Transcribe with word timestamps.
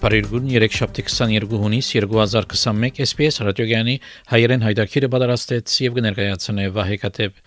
Բարերգուն 0.00 0.46
3 0.48 0.76
շաբթի 0.78 1.02
22 1.12 1.58
հունիս 1.60 1.88
2021 1.92 3.00
SPS 3.04 3.38
ռադիոգյանի 3.44 3.96
հայերեն 4.30 4.62
հայտակիրը 4.64 5.08
պատրաստեց 5.12 5.74
եւ 5.84 5.98
կներկայացնե 5.98 6.64
Վահե 6.76 6.96
Կատեփ 7.02 7.42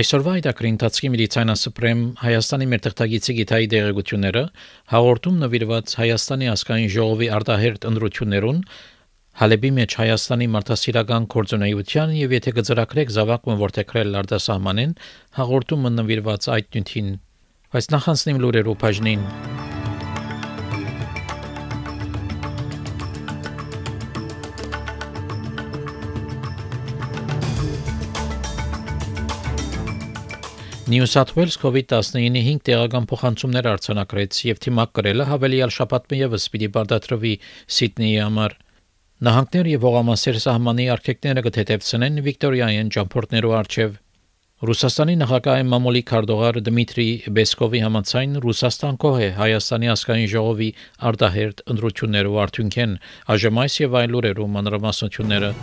Այսօրվա 0.00 0.32
հայտակրի 0.38 0.70
ընթացքի 0.70 1.10
միլիցիանասպրեմ 1.16 2.00
Հայաստանի 2.22 2.68
մեր 2.70 2.82
թղթագիտի 2.86 3.34
գիտայի 3.40 3.68
դեղեցությունները 3.74 4.44
հաղորդում 4.94 5.36
նվիրված 5.44 5.94
Հայաստանի 6.00 6.48
ազգային 6.54 6.90
ժողովի 6.96 7.28
արտահերտ 7.40 7.86
ընդրություններուն 7.90 8.62
Հալեբի 9.40 9.70
մեջ 9.80 9.98
Հայաստանի 10.00 10.48
մարդասիրական 10.56 11.28
կորձունեության 11.36 12.16
եւ 12.24 12.34
եթե 12.40 12.54
գծրակրեք 12.60 13.12
զավակը 13.20 13.58
որտեքրել 13.66 14.16
արտասահմանեն 14.24 14.96
հաղորդումը 15.40 15.92
նվիրված 16.00 16.50
այդ 16.56 16.72
նյութին 16.80 17.12
բայց 17.76 17.92
նախանցնիմ 18.00 18.42
լուրերով 18.46 18.80
բաժնին 18.80 19.79
New 30.90 31.06
South 31.06 31.36
Wales 31.36 31.54
COVID-19-ի 31.62 32.40
5 32.44 32.62
տեղական 32.66 33.04
փոխանցումներ 33.06 33.66
արձանագրեց 33.70 34.38
եւ 34.48 34.60
թիմակ 34.64 34.90
կրելը 34.98 35.26
հավելյալ 35.28 35.72
շաբաթը 35.76 36.18
եւս 36.18 36.46
պիտի 36.50 36.68
բարդատրվի 36.74 37.30
Սիդնեի 37.76 38.16
համար։ 38.24 38.56
Նահանգներ 39.28 39.70
եւ 39.70 39.86
ողամասեր 39.86 40.40
սահմանի 40.46 40.88
արկեկները 40.96 41.44
կթեթևցնեն 41.46 42.18
Վիկտորիայեն 42.26 42.90
ճամփորդներու 42.96 43.54
արչեւ։ 43.60 43.94
Ռուսաստանի 44.70 45.16
նախագահի 45.22 45.68
մամուլի 45.70 46.02
քարտուղար 46.10 46.60
Դմիտրի 46.66 47.08
Բեսկովի 47.38 47.84
համաձայն 47.86 48.36
Ռուսաստան 48.50 49.00
կողե 49.06 49.30
Հայաստանի 49.38 49.94
ազգային 49.94 50.28
ժողովի 50.34 50.70
արտահերտ 51.12 51.64
ընդրություններով 51.70 52.42
արդյունքեն 52.48 53.00
այժմ 53.36 53.64
այս 53.64 53.80
եւ 53.86 53.98
այլ 54.02 54.14
լուրերով 54.18 54.54
մանրամասնությունները 54.58 55.54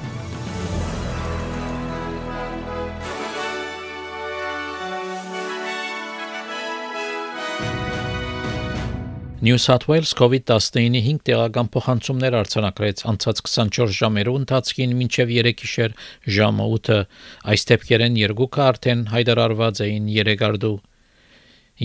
New 9.40 9.56
South 9.60 9.86
Wales 9.86 10.16
COVID-19-ի 10.18 11.00
5 11.06 11.20
տեղական 11.30 11.68
փոխանցումներ 11.70 12.36
արձանագրեց 12.40 13.04
անցած 13.12 13.42
24 13.46 13.92
ժամերու 13.98 14.32
ընթացքին 14.40 14.96
մինչև 14.98 15.34
3 15.34 15.52
գիշեր 15.60 15.92
ժամը 16.38 16.66
8-ը։ 16.78 16.98
Այս 17.54 17.66
դեպքերեն 17.72 18.18
երկուքը 18.18 18.64
արդեն 18.66 19.04
հայտարարված 19.12 19.82
էին 19.86 20.08
Երեգարդու։ 20.16 20.72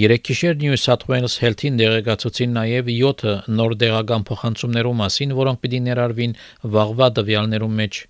Երեք 0.00 0.24
գիշեր 0.30 0.56
New 0.62 0.78
South 0.80 1.04
Wales 1.12 1.36
Health-ին 1.42 1.76
դեղեկացուցին 1.82 2.56
նաև 2.56 2.88
7 2.88 3.36
նոր 3.60 3.76
տեղական 3.84 4.24
փոխանցումներու 4.32 4.94
մասին, 5.02 5.36
որոնք 5.42 5.62
պիտի 5.66 5.82
ներառվին 5.92 6.34
վաղվա 6.72 7.10
տվյալներու 7.20 7.70
մեջ։ 7.82 8.00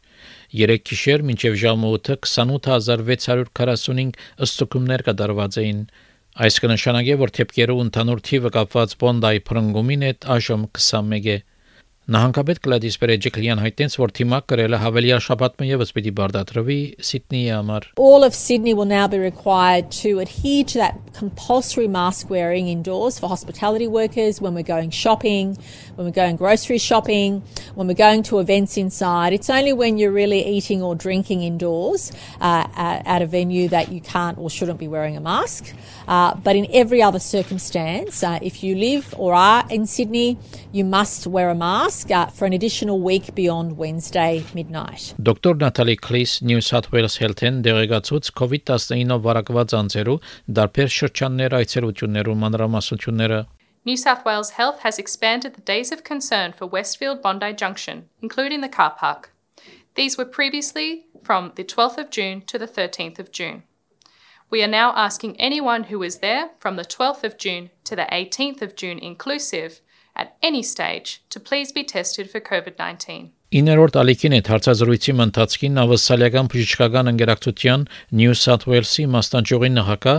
Երեք 0.63 0.87
գիշեր 0.93 1.27
մինչև 1.33 1.59
ժամը 1.67 1.93
8-ը 1.99 2.17
28645 2.31 4.17
ըստուկումներ 4.47 5.07
կատարված 5.11 5.61
էին։ 5.67 5.85
Այս 6.33 6.55
կնշանակի, 6.65 7.15
որ 7.21 7.31
թեփկերու 7.37 7.81
ընդհանուր 7.83 8.21
թիվը 8.25 8.51
կապված 8.55 8.93
Bondi 9.03 9.41
փրկումին 9.49 10.05
հետ 10.07 10.27
այժմ 10.33 10.63
21 10.79 11.27
է։ 11.29 11.35
Նահանգապետ 12.12 12.60
Գլադիս 12.64 12.96
Պերեջիկլյան 13.02 13.60
հայտնեց, 13.60 13.96
որ 14.00 14.12
թիմակ 14.16 14.46
կրելը 14.48 14.78
հավելյալ 14.80 15.22
շաբաթը 15.26 15.66
եւս 15.68 15.90
պիտի 15.92 16.12
բարդատրվի 16.16 16.78
Սիդնեի 17.04 17.50
համար։ 17.52 17.88
All 18.00 18.24
of 18.24 18.32
Sydney 18.34 18.74
will 18.74 18.88
now 18.88 19.10
be 19.12 19.20
required 19.20 19.92
to 19.98 20.20
adhere 20.24 20.64
to 20.72 20.78
that 20.80 20.96
compulsory 21.18 21.90
mask 21.90 22.30
wearing 22.30 22.70
indoors 22.70 23.20
for 23.20 23.28
hospitality 23.28 23.88
workers 23.88 24.40
when 24.40 24.56
we're 24.56 24.64
going 24.64 24.90
shopping, 24.90 25.58
when 25.96 26.08
we're 26.08 26.16
going 26.16 26.38
grocery 26.38 26.78
shopping, 26.78 27.44
when 27.76 27.92
we're 27.92 28.00
going 28.00 28.24
to 28.32 28.40
events 28.40 28.78
inside. 28.78 29.34
It's 29.34 29.50
only 29.50 29.74
when 29.74 29.98
you're 29.98 30.16
really 30.16 30.40
eating 30.46 30.82
or 30.82 30.96
drinking 30.96 31.44
indoors 31.44 32.14
uh, 32.40 32.72
at 33.04 33.22
a 33.22 33.26
venue 33.26 33.68
that 33.68 33.92
you 33.92 34.00
can't 34.00 34.38
or 34.38 34.50
shouldn't 34.50 34.80
be 34.80 34.88
wearing 34.88 35.18
a 35.18 35.20
mask. 35.20 35.76
Uh, 36.08 36.36
but 36.36 36.56
in 36.56 36.68
every 36.72 37.04
other 37.04 37.20
circumstance, 37.20 38.24
uh, 38.24 38.40
if 38.42 38.64
you 38.64 38.76
live 38.76 39.14
or 39.18 39.34
are 39.34 39.66
in 39.70 39.86
Sydney, 39.86 40.38
you 40.72 40.86
must 40.86 41.28
wear 41.28 41.50
a 41.50 41.56
mask 41.56 41.98
uh, 42.02 42.26
for 42.28 42.46
an 42.46 42.54
additional 42.54 43.00
week 43.00 43.36
beyond 43.36 43.78
Wednesday 43.78 44.44
midnight. 44.56 45.14
Dr. 45.22 45.54
Natalie 45.54 45.96
Cleese 45.96 46.42
New 46.42 46.60
South 46.60 46.92
Wales 46.92 47.18
Health-ն 47.22 47.62
դեղեկացուց 47.68 48.32
COVID-19-ով 48.40 49.22
վարակված 49.28 49.76
անձերու 49.80 50.16
դարբեր 50.60 50.90
շրջաններ 50.96 51.56
այցելություններու 51.60 52.36
մանրամասնությունները 52.44 53.40
New 53.86 53.98
South 54.06 54.26
Wales 54.26 54.52
Health 54.58 54.80
has 54.88 54.98
expanded 54.98 55.54
the 55.54 55.62
days 55.62 55.92
of 55.92 56.04
concern 56.04 56.52
for 56.52 56.66
Westfield 56.66 57.22
Bondi 57.22 57.54
Junction, 57.54 58.10
including 58.24 58.62
the 58.62 58.74
car 58.80 58.92
park. 59.00 59.32
These 59.94 60.18
were 60.18 60.26
previously 60.26 61.06
from 61.24 61.54
the 61.56 61.64
12th 61.64 62.00
of 62.00 62.10
June 62.10 62.42
to 62.48 62.58
the 62.58 62.68
13th 62.68 63.20
of 63.20 63.32
June. 63.32 63.64
We 64.50 64.64
are 64.64 64.76
now 64.82 64.94
asking 64.96 65.40
anyone 65.40 65.84
who 65.86 66.00
was 66.00 66.20
there 66.26 66.50
from 66.58 66.76
the 66.76 66.90
12th 66.96 67.24
of 67.24 67.38
June 67.38 67.70
to 67.84 67.96
the 67.96 68.08
18th 68.12 68.64
of 68.64 68.76
June 68.76 68.98
inclusive 68.98 69.72
at 69.74 69.82
any 70.43 70.63
stage 70.63 71.23
to 71.31 71.39
please 71.41 71.73
be 71.73 71.85
tested 71.85 72.29
for 72.31 72.41
COVID 72.41 72.77
19. 72.79 73.31
Իներորդ 73.53 73.97
ալիքին 74.01 74.35
այդ 74.39 74.47
հարցազրույցի 74.49 75.13
ընթացքին 75.23 75.81
ավսալիական 75.83 76.47
բժշկական 76.53 77.11
ընկերակցության 77.11 77.83
New 78.21 78.37
South 78.43 78.65
Wales-ի 78.71 79.05
մասնաճյուղի 79.13 79.71
նախակա 79.75 80.15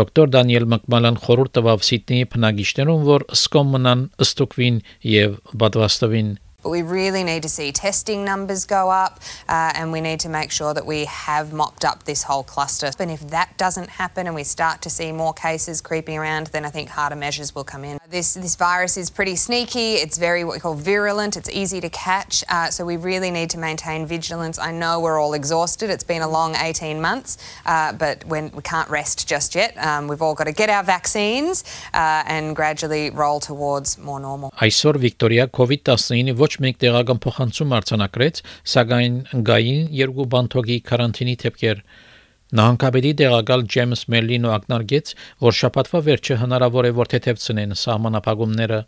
դոկտոր 0.00 0.32
Դանիել 0.36 0.66
Մակմալան 0.72 1.20
խորհուրդ 1.22 1.54
տվավ 1.58 1.84
Սիդնեի 1.88 2.28
բնակիչներուն, 2.34 3.04
որ 3.06 3.26
սկոմ 3.38 3.70
մնան 3.76 4.02
ըստուկվին 4.26 4.82
եւ 5.12 5.38
պատվաստվին 5.62 6.34
But 6.63 6.71
we 6.71 6.81
really 6.81 7.23
need 7.23 7.43
to 7.43 7.49
see 7.49 7.71
testing 7.71 8.25
numbers 8.25 8.65
go 8.65 8.89
up 8.89 9.19
uh, 9.47 9.71
and 9.75 9.91
we 9.91 10.01
need 10.01 10.19
to 10.21 10.29
make 10.29 10.51
sure 10.51 10.73
that 10.73 10.85
we 10.85 11.05
have 11.05 11.53
mopped 11.53 11.85
up 11.85 12.03
this 12.05 12.23
whole 12.23 12.43
cluster. 12.43 12.89
And 12.99 13.11
if 13.11 13.21
that 13.29 13.55
doesn't 13.57 13.89
happen 13.89 14.25
and 14.25 14.35
we 14.35 14.43
start 14.43 14.81
to 14.81 14.89
see 14.89 15.11
more 15.11 15.33
cases 15.33 15.81
creeping 15.81 16.17
around, 16.17 16.47
then 16.47 16.65
I 16.65 16.69
think 16.69 16.89
harder 16.89 17.15
measures 17.15 17.53
will 17.53 17.63
come 17.63 17.83
in. 17.85 17.99
This, 18.09 18.33
this 18.33 18.55
virus 18.55 18.97
is 18.97 19.09
pretty 19.09 19.35
sneaky, 19.35 19.95
it's 19.95 20.17
very 20.17 20.43
what 20.43 20.55
we 20.55 20.59
call 20.59 20.73
virulent, 20.73 21.37
it's 21.37 21.49
easy 21.49 21.79
to 21.81 21.89
catch, 21.89 22.43
uh, 22.49 22.69
so 22.69 22.85
we 22.85 22.95
really 22.95 23.31
need 23.31 23.49
to 23.49 23.59
maintain 23.59 24.05
vigilance. 24.05 24.57
I 24.57 24.71
know 24.71 25.01
we're 25.01 25.19
all 25.19 25.33
exhausted, 25.33 25.89
it's 25.89 26.05
been 26.05 26.21
a 26.21 26.29
long 26.29 26.55
18 26.55 27.01
months, 27.01 27.37
uh, 27.65 27.91
but 27.91 28.23
when, 28.25 28.49
we 28.51 28.61
can't 28.61 28.89
rest 28.89 29.27
just 29.27 29.55
yet. 29.55 29.77
Um, 29.77 30.07
we've 30.07 30.21
all 30.21 30.33
got 30.33 30.45
to 30.45 30.53
get 30.53 30.69
our 30.69 30.83
vaccines 30.83 31.65
uh, 31.93 32.23
and 32.25 32.55
gradually 32.55 33.09
roll 33.09 33.41
towards 33.41 33.97
more 33.97 34.21
normal. 34.21 34.53
Այսօր 34.57 34.97
Վիկտորիա 35.03 35.49
COVID-19-ի 35.51 36.33
ոչ 36.47 36.50
մեկ 36.64 36.78
տեղական 36.82 37.20
փոխանցում 37.24 37.74
արձանագրեց, 37.78 38.40
սակայն 38.72 39.18
գային 39.48 39.84
երկու 39.98 40.26
բանթոգի 40.34 40.78
կարանտինի 40.88 41.36
թեփքեր 41.42 41.84
Նահանգապետի 42.52 43.12
տեղակալ 43.16 43.62
Ջեյմս 43.72 44.02
Մելլինո 44.12 44.50
ակնարկեց, 44.52 45.12
որ 45.40 45.54
շաբաթվա 45.56 46.00
վերջը 46.08 46.34
հնարավոր 46.42 46.88
է 46.88 46.90
որ 46.98 47.10
թեթևցնեն 47.12 47.72
սահմանապահումները. 47.82 48.80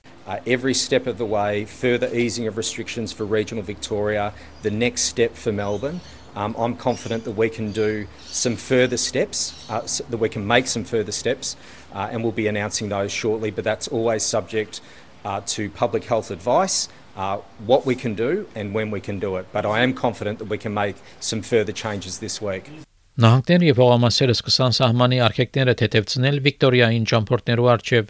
Every 0.45 0.75
step 0.77 1.07
of 1.07 1.17
the 1.17 1.25
way 1.25 1.65
further 1.65 2.11
easing 2.13 2.45
of 2.47 2.61
restrictions 2.61 3.17
for 3.17 3.25
regional 3.25 3.65
Victoria, 3.65 4.35
the 4.61 4.71
next 4.71 5.09
step 5.09 5.33
for 5.33 5.51
Melbourne 5.53 6.03
Um, 6.37 6.55
I'm 6.59 6.77
confident 6.77 7.25
that 7.25 7.33
we 7.33 7.49
can 7.49 7.71
do 7.71 8.07
some 8.27 8.57
further 8.57 8.97
steps, 8.97 9.69
uh, 9.71 9.87
so 9.87 10.05
that 10.11 10.17
we 10.17 10.29
can 10.29 10.47
make 10.47 10.67
some 10.67 10.85
further 10.85 11.13
steps, 11.13 11.57
uh, 11.93 12.09
and 12.11 12.23
we'll 12.23 12.33
be 12.33 12.49
announcing 12.49 12.89
those 12.89 13.13
shortly. 13.13 13.51
But 13.51 13.65
that's 13.65 13.87
always 13.89 14.25
subject 14.25 14.81
uh, 15.25 15.43
to 15.47 15.71
public 15.71 16.05
health 16.05 16.31
advice 16.31 16.89
uh, 17.17 17.39
what 17.67 17.87
we 17.87 17.95
can 17.95 18.15
do 18.15 18.47
and 18.55 18.75
when 18.75 18.91
we 18.91 19.01
can 19.01 19.19
do 19.19 19.37
it. 19.37 19.47
But 19.53 19.67
I 19.67 19.81
am 19.83 19.95
confident 19.95 20.39
that 20.39 20.49
we 20.49 20.59
can 20.59 20.75
make 20.75 20.97
some 21.21 21.43
further 21.43 21.73
changes 21.73 22.19
this 22.19 22.41
week. 22.43 22.71
Նահանգները 23.15 23.67
եւ 23.69 23.79
հողամասերը 23.79 24.35
սկսան 24.35 24.73
սահմանի 24.75 25.19
արխեկները 25.23 25.75
թեթևցնել 25.81 26.39
Վիկտորիային 26.47 27.05
ճամփորդներու 27.11 27.69
արչեւ 27.75 28.09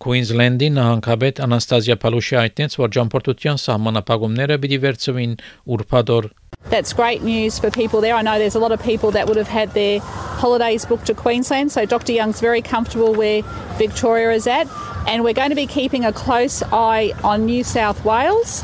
Queensland-ի 0.00 0.68
նահանգապետ 0.72 1.40
Անաստազիա 1.44 1.96
Փալուշի 2.00 2.36
այդտենց 2.40 2.76
որ 2.80 2.92
ճամփորդության 2.96 3.58
սահմանապահումները 3.60 4.56
պիտի 4.62 4.78
վերցվին 4.84 5.34
ուրբադոր 5.76 6.28
That's 6.70 6.92
great 6.92 7.22
news 7.22 7.58
for 7.58 7.70
people 7.70 8.00
there. 8.00 8.14
I 8.14 8.22
know 8.22 8.38
there's 8.38 8.54
a 8.54 8.60
lot 8.60 8.72
of 8.72 8.82
people 8.82 9.10
that 9.12 9.26
would 9.26 9.36
have 9.36 9.48
had 9.48 9.72
their 9.72 10.00
holidays 10.00 10.84
booked 10.84 11.06
to 11.06 11.14
Queensland, 11.14 11.72
so 11.72 11.84
Dr. 11.84 12.12
Young's 12.12 12.40
very 12.40 12.62
comfortable 12.62 13.14
where 13.14 13.42
Victoria 13.76 14.30
is 14.32 14.46
at. 14.46 14.68
And 15.06 15.24
we're 15.24 15.34
going 15.34 15.50
to 15.50 15.56
be 15.56 15.66
keeping 15.66 16.04
a 16.04 16.12
close 16.12 16.62
eye 16.72 17.12
on 17.24 17.46
New 17.46 17.64
South 17.64 18.04
Wales. 18.04 18.62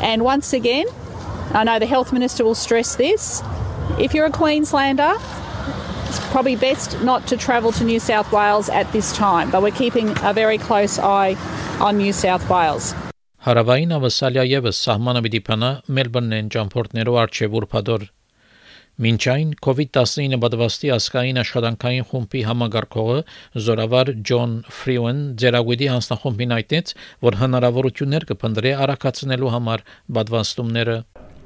And 0.00 0.24
once 0.24 0.52
again, 0.52 0.86
I 1.52 1.64
know 1.64 1.78
the 1.78 1.86
Health 1.86 2.12
Minister 2.12 2.44
will 2.44 2.54
stress 2.54 2.96
this. 2.96 3.42
If 3.98 4.14
you're 4.14 4.26
a 4.26 4.30
Queenslander, 4.30 5.14
it's 6.13 6.31
probably 6.31 6.55
best 6.55 7.01
not 7.01 7.25
to 7.27 7.35
travel 7.35 7.71
to 7.71 7.83
New 7.83 7.99
South 7.99 8.31
Wales 8.31 8.69
at 8.69 8.91
this 8.91 9.11
time, 9.13 9.49
but 9.49 9.63
we're 9.63 9.71
keeping 9.71 10.09
a 10.21 10.33
very 10.33 10.57
close 10.57 10.99
eye 10.99 11.35
on 11.79 11.97
New 11.97 12.13
South 12.13 12.45
Wales. 12.49 12.93
Հարավային 13.43 13.91
Ավսալիա 13.97 14.43
եւս 14.47 14.77
սահմանը 14.85 15.21
պիտի 15.25 15.39
փնա 15.47 15.69
Մելբուրնեն 15.97 16.51
ճամփորդներով 16.53 17.17
արչեւ 17.23 17.57
ուրփադոր 17.59 18.05
Մինչ 19.03 19.21
այն 19.33 19.49
COVID-19 19.65 20.37
պատվաստի 20.43 20.91
ասկային 20.95 21.41
աշխատանքային 21.41 22.07
խումբի 22.13 22.45
համագարկողը 22.47 23.19
Զորավար 23.67 24.13
Ջոն 24.29 24.55
Ֆրիուեն 24.79 25.21
ձերագույդի 25.41 25.87
հանձնախումբին 25.91 26.57
այդտեց, 26.61 26.93
որ 27.25 27.39
հնարավորություններ 27.41 28.27
կփնտրի 28.31 28.75
արակացնելու 28.85 29.53
համար 29.57 29.87
պատվաստումները 30.19 30.97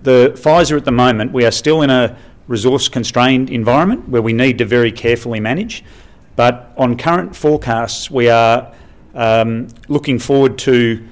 The 0.08 0.38
Pfizer 0.38 0.78
at 0.78 0.86
the 0.86 0.94
moment 0.94 1.34
we 1.34 1.48
are 1.48 1.56
still 1.56 1.81
in 1.81 1.90
a 1.90 2.16
resource 2.48 2.88
constrained 2.88 3.50
environment 3.50 4.08
where 4.10 4.22
we 4.22 4.34
need 4.34 4.58
to 4.58 4.66
very 4.66 4.92
carefully 4.92 5.40
manage 5.40 5.84
but 6.36 6.74
on 6.78 6.98
current 6.98 7.36
forecasts 7.36 8.10
we 8.10 8.30
are 8.30 8.74
um, 9.16 9.68
looking 9.88 10.20
forward 10.20 10.58
to 10.58 11.06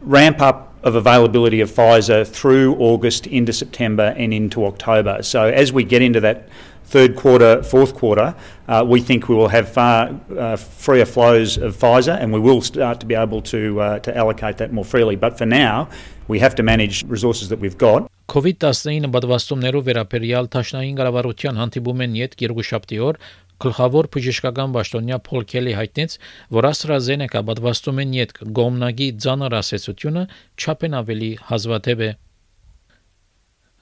ramp 0.00 0.40
up 0.40 0.68
of 0.82 0.94
availability 0.94 1.60
of 1.60 1.70
Pfizer 1.70 2.26
through 2.26 2.74
August 2.76 3.26
into 3.26 3.52
September 3.52 4.14
and 4.16 4.32
into 4.32 4.64
October. 4.64 5.22
So 5.22 5.44
as 5.44 5.72
we 5.72 5.84
get 5.84 6.02
into 6.02 6.20
that 6.20 6.48
third 6.84 7.16
quarter, 7.16 7.62
fourth 7.62 7.94
quarter, 7.94 8.34
uh, 8.68 8.84
we 8.86 9.00
think 9.00 9.28
we 9.28 9.34
will 9.34 9.48
have 9.48 9.70
far 9.70 10.18
uh, 10.36 10.56
freer 10.56 11.04
flows 11.04 11.58
of 11.58 11.76
Pfizer, 11.76 12.18
and 12.18 12.32
we 12.32 12.40
will 12.40 12.62
start 12.62 13.00
to 13.00 13.06
be 13.06 13.14
able 13.14 13.42
to 13.42 13.80
uh, 13.80 13.98
to 14.00 14.16
allocate 14.16 14.56
that 14.58 14.72
more 14.72 14.84
freely. 14.84 15.16
But 15.16 15.36
for 15.36 15.46
now, 15.46 15.88
we 16.28 16.38
have 16.38 16.54
to 16.54 16.62
manage 16.62 17.04
resources 17.08 17.48
that 17.48 17.60
we've 17.64 17.80
got. 17.86 18.06
COVID-19 18.28 19.08
պատվաստումներով 19.14 19.84
վերաբերյալ 19.88 20.48
Թաշնային 20.52 20.96
կառավարության 20.98 21.60
հանդիպում 21.62 22.02
են 22.04 22.16
յետ 22.20 22.34
երկուշաբթի 22.44 22.98
օր 23.08 23.20
Գլխավոր 23.64 24.06
բժշկական 24.14 24.74
պաշտոնյա 24.76 25.16
Փոլ 25.26 25.46
Քելի 25.50 25.72
հայտնեց, 25.78 26.12
որ 26.54 26.68
AstraZeneca 26.68 27.40
պատվաստում 27.48 28.02
են 28.04 28.12
յետ 28.18 28.34
գոմնագի 28.58 29.08
ցաներ 29.24 29.56
ասեցությունը 29.58 30.22
չափեն 30.62 30.94
ավելի 31.00 31.30
հազվադեպ 31.48 32.04
է։ 32.06 32.10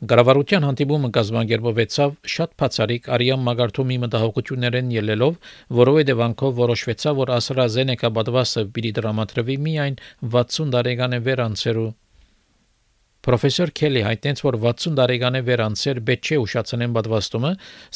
Գարավարության 0.06 0.64
հանդիպումը 0.68 1.10
կազմակերպվեցավ 1.18 2.16
շատ 2.36 2.56
բացառիկ 2.62 3.06
արիան 3.16 3.44
մագարտումի 3.50 4.00
մտահոգություններեն 4.06 4.90
ելելով, 4.96 5.38
որովհետև 5.82 6.24
անկով 6.30 6.58
որոշվեցավ, 6.62 7.20
որ 7.20 7.36
AstraZeneca 7.36 8.12
պատվաստը 8.20 8.66
պիտի 8.76 8.96
դրամատրվի 9.00 9.60
միայն 9.68 10.02
60 10.36 10.74
տարեկան 10.76 11.22
վերանցերու 11.28 11.88
Պրոֆեսոր 13.26 13.70
Քելի 13.74 14.02
հայտնեց, 14.06 14.40
որ 14.46 14.56
60 14.62 14.92
տարեկան 15.00 15.36
է 15.36 15.40
վերանցեր 15.48 15.98
պետք 16.06 16.28
չէ 16.28 16.36
ուշացնեն 16.44 16.92
պատվաստումը, 16.94 17.48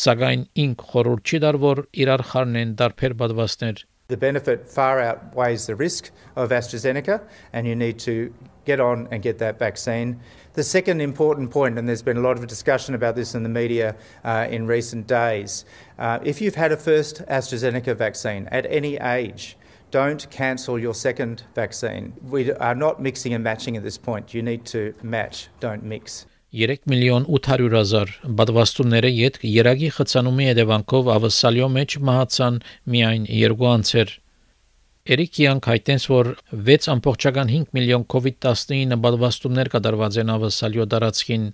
սակայն 0.05 0.41
ինք 0.62 0.82
խորհուրդ 0.91 1.31
չի 1.31 1.38
դար, 1.44 1.59
որ 1.65 1.82
իրար 2.03 2.25
խառնեն 2.32 2.73
դարբեր 2.81 3.15
պատվաստներ։ 3.21 3.85
The 4.11 4.17
benefit 4.17 4.67
far 4.69 4.99
outweighs 4.99 5.67
the 5.67 5.77
risk 5.77 6.11
of 6.35 6.50
AstraZeneca, 6.50 7.21
and 7.53 7.69
you 7.69 7.77
need 7.77 8.00
to 8.00 8.35
get 8.65 8.81
on 8.81 9.06
and 9.12 9.23
get 9.23 9.38
that 9.38 9.61
vaccine. 9.61 10.19
The 10.55 10.65
second 10.65 11.00
important 11.00 11.53
point, 11.53 11.79
and 11.79 11.87
there's 11.87 12.03
been 12.03 12.17
a 12.17 12.26
lot 12.26 12.37
of 12.37 12.49
discussion 12.49 12.97
about 12.97 13.15
this 13.15 13.37
in 13.37 13.44
the 13.44 13.49
media 13.49 13.94
uh, 14.25 14.49
in 14.50 14.67
recent 14.67 15.06
days, 15.06 15.65
uh, 16.00 16.19
if 16.25 16.41
you've 16.41 16.56
had 16.56 16.73
a 16.73 16.76
first 16.76 17.23
AstraZeneca 17.29 17.94
vaccine 17.94 18.49
at 18.50 18.67
any 18.67 18.97
age, 18.97 19.56
don't 19.90 20.31
cancel 20.31 20.78
your 20.78 20.94
second 20.94 21.44
vaccine. 21.54 22.12
We 22.22 22.52
are 22.52 22.75
not 22.75 23.00
mixing 23.00 23.34
and 23.34 23.44
matching 23.44 23.76
at 23.76 23.82
this 23.82 23.98
point. 23.98 24.34
You 24.34 24.42
need 24.42 24.64
to 24.66 24.94
match, 25.02 25.48
don't 25.60 25.82
mix. 25.82 26.26
3 26.50 26.82
միլիոն 26.90 27.28
800 27.31 27.76
հազար 27.78 28.08
պատվաստումները 28.38 29.10
յետ 29.16 29.37
երագի 29.46 29.90
խցանումի 29.96 30.48
հետևանքով 30.50 31.10
ավսալյո 31.14 31.69
մեջ 31.76 31.94
մահացան 32.08 32.56
միայն 32.94 33.28
երկու 33.40 33.69
անձեր 33.75 34.16
Էրիկ 35.10 35.38
Յանք 35.40 35.66
հայտնեց, 35.70 36.02
որ 36.10 36.28
6.5 36.52 37.70
միլիոն 37.76 38.02
COVID-19 38.14 38.98
պատվաստումներ 39.06 39.70
կատարված 39.72 40.19
են 40.20 40.32
ավսալյո 40.34 40.84
տարածքին 40.92 41.46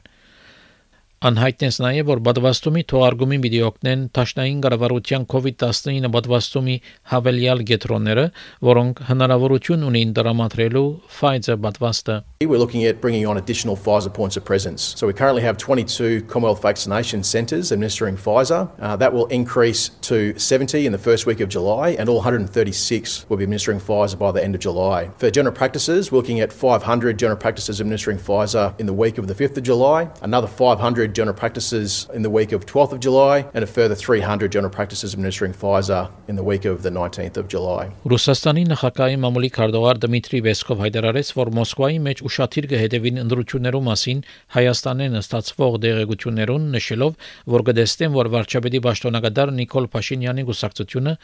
Անհայտնեց 1.26 1.76
նաև, 1.82 2.06
որ 2.06 2.20
բադվաստումի 2.26 2.82
թողարկումին 2.90 3.40
պիտի 3.42 3.60
օգնեն 3.66 4.02
Տաշնային 4.14 4.58
կառավարության 4.62 5.24
COVID-19 5.32 6.10
բադվաստումի 6.14 6.76
հավելյալ 7.12 7.62
գետրոնները, 7.70 8.26
որոնք 8.68 9.00
հնարավորություն 9.08 9.86
ունին 9.88 10.12
դրամատրելու 10.18 10.84
Pfizer 11.16 11.56
բադվաստը։ 11.64 12.18
We're 12.46 12.60
looking 12.60 12.84
at 12.84 13.00
bringing 13.00 13.26
on 13.26 13.38
additional 13.38 13.76
Pfizer 13.76 14.12
points 14.12 14.36
of 14.36 14.44
presence. 14.44 14.82
So 14.94 15.06
we 15.06 15.14
currently 15.14 15.42
have 15.42 15.56
22 15.56 16.26
Commonwealth 16.28 16.62
vaccination 16.62 17.24
centres 17.24 17.72
administering 17.72 18.16
Pfizer. 18.16 18.68
Uh, 18.78 18.94
that 18.96 19.12
will 19.12 19.26
increase 19.26 19.88
to 20.02 20.38
70 20.38 20.86
in 20.86 20.92
the 20.92 20.98
first 20.98 21.26
week 21.26 21.40
of 21.40 21.48
July, 21.48 21.96
and 21.98 22.08
all 22.08 22.16
136 22.16 23.26
will 23.28 23.38
be 23.38 23.42
administering 23.42 23.80
Pfizer 23.80 24.18
by 24.18 24.30
the 24.30 24.44
end 24.44 24.54
of 24.54 24.60
July. 24.60 25.10
For 25.16 25.30
general 25.30 25.56
practices, 25.56 26.12
we're 26.12 26.18
looking 26.18 26.40
at 26.40 26.52
500 26.52 27.18
general 27.18 27.40
practices 27.40 27.80
administering 27.80 28.18
Pfizer 28.18 28.78
in 28.78 28.86
the 28.86 28.92
week 28.92 29.16
of 29.18 29.26
the 29.26 29.34
5th 29.34 29.56
of 29.56 29.64
July, 29.64 30.10
another 30.20 30.46
500 30.46 31.06
100 31.06 31.14
general 31.18 31.36
practices 31.42 32.06
in 32.16 32.22
the 32.26 32.32
week 32.38 32.52
of 32.56 32.66
12th 32.66 32.92
of 32.96 33.00
July 33.06 33.36
and 33.54 33.64
a 33.64 33.66
further 33.66 33.94
300 33.94 34.52
general 34.52 34.72
practices 34.78 35.14
administering 35.14 35.52
Pfizer 35.52 36.10
in 36.28 36.36
the 36.36 36.44
week 36.50 36.64
of 36.64 36.82
the 36.82 36.90
19th 36.90 37.36
of 37.42 37.48
July. 37.54 37.90
Ռուսաստանի 38.12 38.64
նախագահի 38.72 39.16
մամուլի 39.24 39.50
քարտուղար 39.56 40.00
Դմիտրի 40.04 40.40
Վեսկով 40.46 40.82
հայտարարեց, 40.84 41.32
որ 41.40 41.52
Մոսկվայի 41.58 41.98
մեջ 42.06 42.22
ուշադիր 42.28 42.68
կհետևին 42.72 43.22
ընդրություններու 43.24 43.82
մասին 43.90 44.24
Հայաստանեն 44.56 45.20
ստացվող 45.22 45.78
դեղեցություններուն 45.86 46.68
նշելով, 46.76 47.16
որ 47.56 47.66
կդեստեն, 47.70 48.12
որ 48.16 48.32
վարչապետի 48.36 48.82
պաշտոնակատար 48.86 49.54
Նիկոլ 49.60 49.88
Փաշինյանի 49.96 50.46
գուսակցությունը 50.50 51.16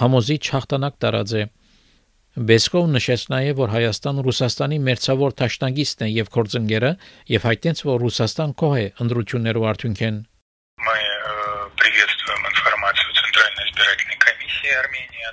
համոզիչ 0.00 0.44
հաղթանակ 0.54 1.00
տարած 1.02 1.32
է։ 1.40 1.42
Բեսկով 2.39 2.87
նշեց 2.91 3.21
նաև, 3.31 3.59
որ 3.61 3.69
Հայաստան 3.71 4.17
Ռուսաստանի 4.25 4.77
մերձավոր 4.83 5.35
ճաշնագիստն 5.39 6.03
է 6.03 6.09
եւ 6.11 6.31
կորձընկերը 6.35 6.89
եւ 7.31 7.45
հայտնեց, 7.47 7.83
որ 7.87 8.01
Ռուսաստան 8.03 8.55
կող 8.59 8.73
է 8.75 8.87
ընդրություններով 9.05 9.67
արդյունքեն։ 9.71 10.17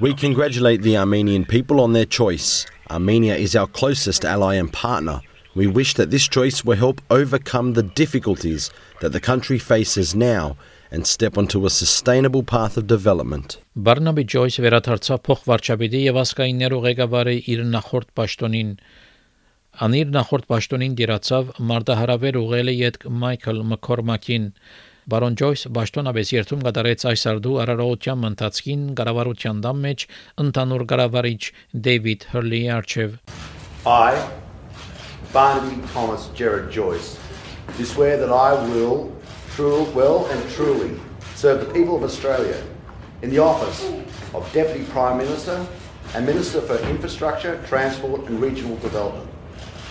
We 0.01 0.15
congratulate 0.15 0.83
the 0.83 0.97
Armenian 0.97 1.45
people 1.45 1.81
on 1.81 1.93
their 1.93 2.07
choice. 2.07 2.67
Armenia 2.91 3.35
is 3.35 3.55
our 3.57 3.67
closest 3.67 4.25
ally 4.25 4.55
and 4.55 4.73
partner. 4.73 5.21
We 5.55 5.67
wish 5.67 5.95
that 5.95 6.11
this 6.11 6.27
choice 6.29 6.65
will 6.65 6.77
help 6.77 7.01
overcome 7.11 7.75
the 7.75 7.83
difficulties 7.83 8.71
that 9.01 9.13
the 9.13 9.21
country 9.21 9.59
faces 9.59 10.15
now 10.15 10.57
and 10.92 11.06
step 11.06 11.38
onto 11.38 11.66
a 11.66 11.70
sustainable 11.70 12.44
path 12.44 12.78
of 12.78 12.88
development. 12.88 13.58
Barnaby 13.76 14.24
Joyce 14.24 14.60
վերադարձավ 14.64 15.22
փոխվարչապետի 15.28 16.02
եւ 16.08 16.20
ասկայիններու 16.24 16.82
ղեկավարի 16.88 17.38
իր 17.54 17.64
նախորդ 17.76 18.14
պաշտոնին 18.20 18.72
անիր 19.88 20.14
նախորդ 20.18 20.46
պաշտոնին 20.52 20.94
դիրացավ 21.00 21.50
մարտահրավեր 21.72 22.38
ուղղել 22.42 22.72
է 22.72 22.76
յետ 22.78 22.96
Մայքլ 23.24 23.60
Մքորմակին 23.74 24.48
Բարոն 25.08 25.36
Ջոյս 25.40 25.62
պաշտոնապես 25.76 26.32
երթում 26.36 26.64
կատարեց 26.68 27.04
այս 27.12 27.22
արդու 27.32 27.54
արարողության 27.64 28.26
ընթացքին 28.32 28.82
կառավարության 29.00 29.62
դամ 29.68 29.78
մեջ 29.88 30.08
ընդհանուր 30.44 30.84
կառավարիչ 30.92 31.42
Դեյվիդ 31.88 32.26
Հրլի 32.34 32.64
արչև 32.78 33.20
I 33.88 34.18
Barnaby 35.36 35.78
Thomas 35.94 36.28
Gerard 36.40 36.68
Joyce 36.80 37.14
do 37.78 37.86
swear 37.86 38.18
that 38.18 38.34
I 38.34 38.52
will 38.74 39.17
true, 39.57 39.85
well 39.95 40.27
and 40.27 40.51
truly 40.51 40.99
serve 41.35 41.67
the 41.67 41.73
people 41.73 41.97
of 41.97 42.03
Australia 42.03 42.63
in 43.23 43.31
the 43.31 43.39
office 43.39 43.93
of 44.35 44.51
Deputy 44.53 44.85
Prime 44.87 45.19
Minister 45.19 45.67
and 46.15 46.27
Minister 46.27 46.61
for 46.61 46.77
Infrastructure, 46.89 47.63
Transport 47.67 48.29
and 48.29 48.41
Regional 48.41 48.77
Development, 48.77 49.29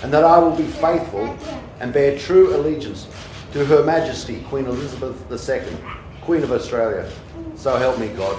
and 0.04 0.12
that 0.13 0.24
I 0.24 0.38
will 0.38 0.56
be 0.56 0.68
faithful 0.68 1.36
and 1.80 1.94
bear 1.94 2.18
true 2.18 2.56
allegiance 2.56 3.08
to 3.54 3.66
Her 3.66 3.84
Majesty 3.84 4.42
Queen 4.50 4.66
Elizabeth 4.66 5.18
II, 5.32 5.78
Queen 6.22 6.44
of 6.44 6.51
Australia. 6.51 7.10
So 7.56 7.75
help 7.78 8.00
me 8.00 8.08
God. 8.10 8.38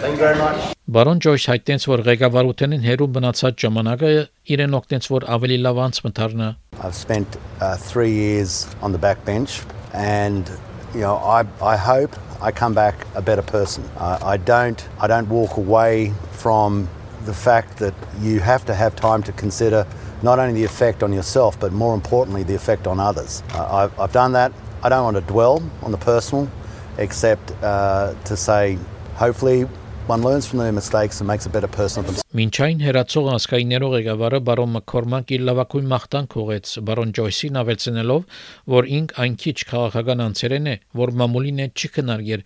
Thank 0.00 0.18
you 0.18 0.22
very 0.26 0.38
much. 0.38 0.72
Բարոն 0.92 1.20
Ջոյս 1.24 1.44
հայտնեց, 1.48 1.84
որ 1.88 2.00
ղեկավարութենին 2.06 2.82
հերու 2.84 3.06
մնացած 3.14 3.62
ժամանակը 3.64 4.10
իրեն 4.54 4.74
օգնեց, 4.76 5.06
որ 5.12 5.26
ավելի 5.36 5.58
լավ 5.66 5.78
անց 5.86 6.00
մտարնա։ 6.06 6.48
I've 6.82 6.96
spent 6.98 7.38
uh, 7.60 7.76
3 7.76 8.10
years 8.10 8.66
on 8.82 8.92
the 8.92 8.98
backbench 8.98 9.62
and 9.94 10.50
you 10.93 11.01
know, 11.01 11.15
I, 11.15 11.45
I 11.61 11.77
hope 11.77 12.15
I 12.41 12.51
come 12.51 12.73
back 12.73 13.05
a 13.15 13.21
better 13.21 13.41
person. 13.41 13.83
Uh, 13.97 14.19
I 14.21 14.37
don't 14.37 14.87
I 14.99 15.07
don't 15.07 15.27
walk 15.29 15.57
away 15.57 16.13
from 16.31 16.89
the 17.25 17.33
fact 17.33 17.77
that 17.77 17.93
you 18.21 18.39
have 18.39 18.65
to 18.65 18.73
have 18.73 18.95
time 18.95 19.23
to 19.23 19.31
consider 19.33 19.85
not 20.21 20.39
only 20.39 20.53
the 20.53 20.63
effect 20.63 21.03
on 21.03 21.13
yourself, 21.13 21.59
but 21.59 21.71
more 21.73 21.93
importantly, 21.93 22.43
the 22.43 22.55
effect 22.55 22.87
on 22.87 22.99
others. 22.99 23.43
Uh, 23.53 23.83
I've, 23.83 23.99
I've, 23.99 24.11
done 24.11 24.31
that. 24.33 24.51
I 24.81 24.89
don't 24.89 25.03
want 25.03 25.17
to 25.17 25.33
dwell 25.33 25.61
on 25.83 25.91
the 25.91 25.97
personal, 25.97 26.49
except 26.97 27.51
uh, 27.63 28.15
to 28.25 28.37
say, 28.37 28.79
hopefully, 29.15 29.67
one 30.07 30.21
learns 30.21 30.47
from 30.47 30.59
their 30.59 30.71
mistakes 30.71 31.19
and 31.19 31.27
makes 31.27 31.45
a 31.45 31.49
better 31.49 31.67
person 31.67 31.99
of 31.99 32.05
themselves. 32.07 32.23
Մինչ 32.37 32.55
այն 32.63 32.83
հերացող 32.85 33.25
ասկայիներով 33.33 33.93
ղեկավարը 33.97 34.39
բարոն 34.47 34.71
Մակքորմակ 34.75 35.33
իր 35.35 35.41
լավակույն 35.47 35.89
մաղթանք 35.91 36.35
ուղեց 36.43 36.71
բարոն 36.87 37.11
Ջոյսին 37.17 37.59
ավելցնելով, 37.61 38.37
որ 38.73 38.87
ինք 38.97 39.13
այն 39.23 39.35
քիչ 39.43 39.57
քաղաքական 39.71 40.23
անձերեն 40.27 40.69
է, 40.71 40.75
որ 41.01 41.13
մամուլին 41.21 41.59
է 41.59 41.67
չի 41.75 41.91
քննարկեր 41.97 42.45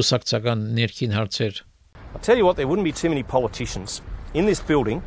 կուսակցական 0.00 0.64
ներքին 0.80 1.16
հարցեր։ 1.18 1.60
I 2.14 2.18
tell 2.18 2.36
you 2.36 2.46
what, 2.46 2.56
there 2.56 2.68
wouldn't 2.68 2.84
be 2.84 2.92
too 2.92 3.08
many 3.08 3.22
politicians 3.22 4.00
in 4.32 4.46
this 4.46 4.60
building, 4.60 5.02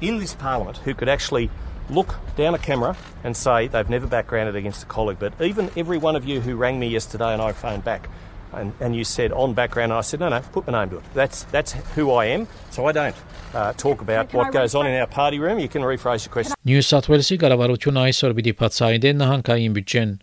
in 0.00 0.18
this 0.18 0.34
parliament, 0.34 0.78
who 0.78 0.94
could 0.94 1.08
actually 1.08 1.50
look 1.90 2.16
down 2.36 2.54
a 2.54 2.58
camera 2.58 2.96
and 3.24 3.36
say 3.36 3.66
they've 3.66 3.90
never 3.90 4.06
backgrounded 4.06 4.56
against 4.56 4.84
a 4.84 4.86
colleague. 4.86 5.18
But 5.18 5.34
even 5.40 5.70
every 5.76 5.98
one 5.98 6.16
of 6.16 6.24
you 6.24 6.40
who 6.40 6.56
rang 6.56 6.78
me 6.78 6.88
yesterday 6.88 7.32
and 7.32 7.42
I 7.42 7.52
phoned 7.52 7.84
back 7.84 8.08
and, 8.53 8.73
and 8.79 8.95
you 8.95 9.03
said 9.03 9.31
on 9.31 9.53
background, 9.53 9.93
I 9.93 10.01
said, 10.01 10.19
no, 10.19 10.29
no, 10.29 10.39
put 10.53 10.67
my 10.67 10.83
name 10.83 10.89
to 10.91 10.97
it. 10.97 11.03
That's, 11.13 11.43
that's 11.43 11.73
who 11.95 12.11
I 12.11 12.25
am. 12.25 12.47
So 12.71 12.85
I 12.85 12.91
don't 12.91 13.15
uh, 13.53 13.73
talk 13.73 14.01
about 14.01 14.33
what 14.33 14.51
goes 14.51 14.75
on 14.75 14.87
in 14.87 14.99
our 14.99 15.07
party 15.07 15.39
room. 15.39 15.59
You 15.59 15.67
can 15.67 15.81
rephrase 15.81 16.25
your 16.25 16.33
question. 16.33 16.55
Նյու 16.65 16.85
Սաթ 16.87 17.09
Ուելսի 17.11 17.37
կառավարությունը 17.41 18.05
այսօր 18.09 18.35
պիտի 18.39 18.53
բացահայտի 18.61 19.11
նահանգային 19.21 19.75
բյուջեն 19.75 20.13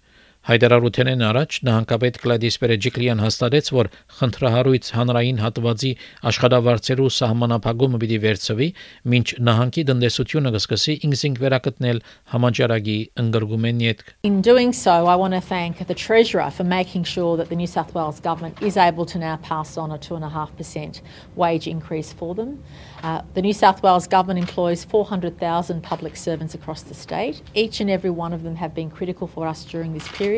Հայդարարութենեն 0.42 1.20
առաջ 1.22 1.56
նահանգապետ 1.66 2.16
Գլադիս 2.18 2.56
Պերեջիկլյան 2.58 3.20
հաստատեց, 3.22 3.68
որ 3.76 3.88
խնդրահարույց 4.18 4.88
հանրային 4.96 5.36
հատվածի 5.38 5.90
աշխատավարձերու 6.30 7.06
սահմանափակումը 7.16 8.00
պիտի 8.02 8.18
վերցվի, 8.24 8.68
մինչ 9.12 9.28
նահանգի 9.48 9.84
տնտեսությունը 9.92 10.52
կսկսի 10.56 10.96
ինքնին 11.06 11.36
վերակտնել 11.42 12.02
համաճարակի 12.34 12.96
ընդգրկումեն 13.22 13.84
յետք։ 13.86 14.10
In 14.26 14.42
doing 14.42 14.74
so, 14.74 15.06
I 15.06 15.14
want 15.14 15.38
to 15.38 15.40
thank 15.40 15.86
the 15.86 15.94
Treasurer 15.94 16.50
for 16.50 16.66
making 16.66 17.04
sure 17.04 17.36
that 17.36 17.48
the 17.48 17.54
New 17.54 17.70
South 17.70 17.94
Wales 17.94 18.18
Government 18.18 18.60
is 18.60 18.76
able 18.76 19.06
to 19.14 19.22
now 19.22 19.36
pass 19.46 19.78
on 19.78 19.94
a 19.94 19.98
2.5% 19.98 21.02
wage 21.36 21.68
increase 21.68 22.12
for 22.12 22.34
them. 22.34 22.58
Uh, 23.04 23.22
the 23.34 23.42
New 23.42 23.52
South 23.52 23.82
Wales 23.82 24.08
Government 24.08 24.40
employs 24.40 24.84
400,000 24.84 25.82
public 25.82 26.16
servants 26.16 26.54
across 26.54 26.82
the 26.82 26.94
state. 26.94 27.42
Each 27.54 27.80
and 27.80 27.88
every 27.88 28.10
one 28.10 28.32
of 28.32 28.42
them 28.42 28.56
have 28.56 28.74
been 28.74 28.90
critical 28.90 29.28
for 29.28 29.46
us 29.46 29.64
during 29.64 29.94
this 29.94 30.08
period. 30.08 30.32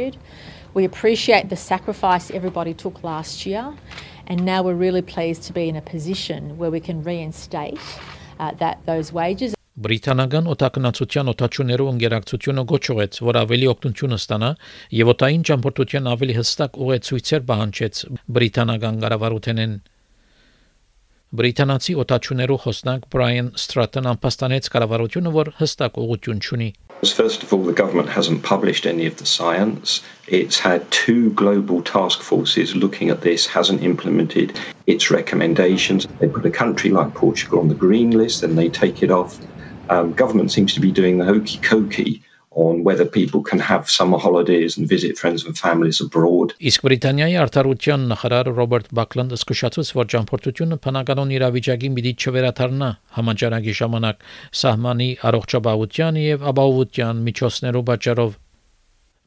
We 0.74 0.86
appreciate 0.86 1.50
the 1.50 1.56
sacrifice 1.56 2.30
everybody 2.40 2.74
took 2.74 3.04
last 3.04 3.46
year, 3.46 3.66
and 4.30 4.46
now 4.46 4.60
we're 4.66 4.82
really 4.88 5.02
pleased 5.02 5.42
to 5.48 5.54
be 5.54 5.66
in 5.72 5.76
a 5.76 5.82
position 5.82 6.58
where 6.60 6.72
we 6.76 6.80
can 6.80 7.04
reinstate 7.04 7.80
uh, 8.40 8.52
that 8.62 8.76
those 8.86 9.12
wages. 9.22 9.56
Բրիտանական 9.80 10.48
օտակնացության 10.52 11.30
օտաչուներու 11.32 11.86
ընկերակցությունը 11.94 12.64
գոչուեց, 12.72 13.20
որ 13.24 13.38
ավելի 13.42 13.68
օգնություն 13.74 14.16
ստանա 14.18 14.50
եւ 15.00 15.12
օտային 15.14 15.46
ճամփորդության 15.50 16.10
ավելի 16.14 16.36
հստակ 16.40 16.80
ուղեցույցեր 16.84 17.46
պահանջեց 17.52 18.02
բրիտանական 18.38 19.00
կառավարութենեն 19.06 19.74
Բրիտանացի 21.35 21.95
օտաչուներու 21.99 22.57
խոսնակ 22.63 23.07
Բրայան 23.13 23.47
Ստրատոն 23.59 24.09
ամփոստանեց 24.11 24.69
կառավարությունը, 24.75 25.31
որ 25.35 25.49
հստակ 25.61 25.97
ուղղություն 26.03 26.43
չունի։ 26.47 26.69
First 27.03 27.43
of 27.43 27.53
all, 27.53 27.65
the 27.65 27.75
government 27.81 28.09
hasn't 28.09 28.45
published 28.45 28.87
any 28.87 29.07
of 29.07 29.17
the 29.17 29.27
science. 29.27 30.01
It's 30.29 30.61
had 30.67 30.87
two 30.91 31.31
global 31.41 31.83
task 31.83 32.23
forces 32.23 32.77
looking 32.77 33.11
at 33.11 33.23
this, 33.23 33.47
hasn't 33.47 33.83
implemented 33.83 34.55
its 34.87 35.11
recommendations. 35.11 36.07
They 36.21 36.29
put 36.29 36.47
a 36.47 36.51
country 36.51 36.91
like 36.91 37.15
Portugal 37.15 37.59
on 37.59 37.69
the 37.69 37.81
green 37.87 38.13
list, 38.13 38.43
then 38.43 38.55
they 38.55 38.69
take 38.69 39.03
it 39.03 39.11
off. 39.11 39.41
Um, 39.91 40.13
government 40.13 40.53
seems 40.53 40.73
to 40.75 40.81
be 40.81 40.93
doing 40.93 41.19
the 41.19 41.25
hokey 41.25 41.59
cokey 41.59 42.23
on 42.52 42.84
whether 42.84 43.06
people 43.06 43.42
can 43.42 43.60
have 43.60 43.90
summer 43.90 44.18
holidays 44.18 44.78
and 44.78 44.88
visit 44.88 45.18
friends 45.18 45.46
and 45.46 45.58
families 45.58 46.02
abroad. 46.02 46.56
Իսկ 46.60 46.86
Բրիտանիայի 46.88 47.38
արտարության 47.44 48.08
նախարար 48.10 48.52
Ռոբերտ 48.58 48.92
Բակլանդը 49.00 49.38
զսկուշացուց, 49.38 49.94
որ 50.00 50.10
ճամփորդությունը 50.16 50.80
բնականon 50.86 51.34
իրավիճակին 51.38 51.98
պիտի 52.00 52.14
չվերաթարնա 52.18 52.90
համաճարակի 53.20 53.74
ժամանակ 53.82 54.28
սահմանի 54.64 55.10
առողջապահության 55.30 56.22
եւ 56.26 56.46
ապահովության 56.54 57.26
միջոցներով 57.30 57.90
պատճառով 57.94 58.38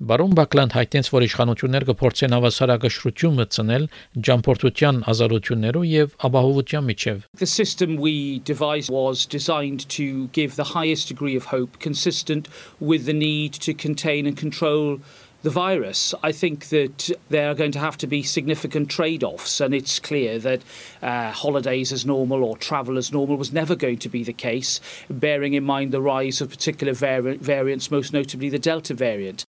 Բարոն 0.02 0.36
Բակլանդ 0.38 0.74
հայտնեց, 0.78 1.08
որ 1.10 1.24
իշխանություններ 1.26 1.84
կփորձեն 1.88 2.34
հավասարակշռություն 2.36 3.40
մտցնել 3.40 3.86
ջամփորդության 4.28 5.00
ազատություններով 5.14 5.88
եւ 5.90 6.12
ապահովության 6.28 6.86
միջև։ 6.90 7.24
The 7.42 7.50
system 7.50 7.96
we 7.98 8.38
devised 8.46 8.94
was 8.94 9.26
designed 9.26 9.90
to 9.98 10.30
give 10.38 10.54
the 10.54 10.78
highest 10.78 11.10
degree 11.10 11.36
of 11.36 11.50
hope 11.50 11.80
consistent 11.80 12.46
with 12.80 13.10
the 13.10 13.18
need 13.18 13.58
to 13.66 13.74
contain 13.74 14.30
and 14.30 14.38
control 14.38 15.02
the 15.42 15.50
virus, 15.50 16.14
I 16.22 16.32
think 16.32 16.70
that 16.70 17.10
there 17.30 17.50
are 17.50 17.56
going 17.56 17.72
to 17.72 17.80
have 17.80 17.98
to 17.98 18.08
be 18.08 18.22
significant 18.22 18.90
trade 18.90 19.24
offs, 19.24 19.60
and 19.60 19.74
it's 19.74 19.98
clear 19.98 20.38
that 20.40 20.62
uh, 21.02 21.32
holidays 21.32 21.92
as 21.92 22.06
normal 22.06 22.44
or 22.44 22.56
travel 22.58 22.98
as 22.98 23.12
normal 23.12 23.38
was 23.38 23.52
never 23.52 23.76
going 23.76 23.98
to 24.06 24.10
be 24.10 24.24
the 24.24 24.34
case, 24.34 24.80
bearing 25.10 25.54
in 25.54 25.64
mind 25.64 25.92
the 25.92 26.02
rise 26.02 26.42
of 26.42 26.50
particular 26.50 26.94
vari- 26.94 27.38
variants, 27.38 27.90
most 27.90 28.14
notably 28.14 28.50
the 28.50 28.60
Delta 28.60 28.94
variant. 28.94 29.44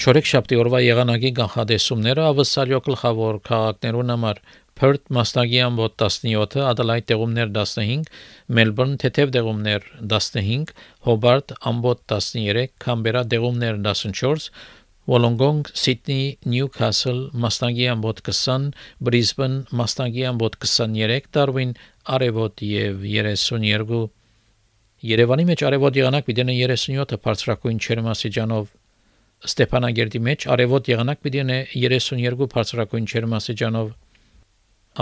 Չորեքշաբթի 0.00 0.56
օրվա 0.56 0.78
եղանակի 0.80 1.30
կանխատեսումները 1.36 2.22
ավսալյո 2.30 2.78
գլխավոր 2.86 3.38
քաղաքներուն 3.44 4.12
համար. 4.14 4.38
Perth 4.80 5.10
մասնագի 5.12 5.58
ամբոտ 5.66 5.96
17, 6.00 6.62
Adelaide 6.64 7.06
տեղումներ 7.10 7.50
15, 7.58 8.06
Melbourne 8.58 8.96
թեթև 9.02 9.34
տեղումներ 9.34 9.84
15, 10.14 10.72
Hobart 11.04 11.52
ամբոտ 11.72 12.00
13, 12.14 12.72
Canberra 12.80 13.26
տեղումներ 13.34 13.82
14, 13.84 14.48
Wollongong, 15.10 15.68
Sydney, 15.82 16.38
Newcastle 16.48 17.28
մասնագի 17.44 17.92
ամբոտ 17.92 18.24
20, 18.32 18.72
Brisbane 19.04 19.66
մասնագի 19.82 20.26
ամբոտ 20.32 20.60
23, 20.64 21.28
Darwin 21.36 21.76
արևոտ 22.16 22.64
եւ 22.70 23.04
32 23.04 24.06
Երևանի 25.12 25.50
մեջ 25.52 25.68
արևոտ 25.68 25.96
եղանակ 26.06 26.26
պիտի 26.32 26.44
37 26.48 27.20
բարձրակույն 27.24 27.84
չերմասիջանով 27.84 28.76
Ստեփանագերդի 29.45 30.19
մեջ 30.25 30.45
արևոտ 30.55 30.89
եղանակ 30.91 31.21
պիտի 31.25 31.41
32 31.85 32.47
բարձրակույն 32.55 33.09
չերմասիջանով 33.11 33.93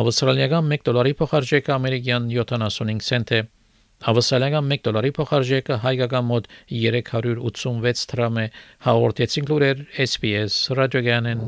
Ավստրալիական 0.01 0.71
1 0.73 0.85
դոլարի 0.87 1.13
փոխարժեքը 1.19 1.73
ամերիկյան 1.75 2.29
75 2.33 3.05
سنت 3.07 3.33
է 3.37 3.41
Ավստրալիական 4.11 4.73
1 4.77 4.83
դոլարի 4.87 5.11
փոխարժեքը 5.19 5.79
հայկական 5.85 6.27
մոտ 6.31 6.49
386 6.81 8.09
դրամ 8.15 8.41
է 8.43 8.47
հաղորդեցին 8.89 9.49
լուրեր 9.53 9.85
SPS 10.09 10.59
ռադիոգյանեն 10.81 11.47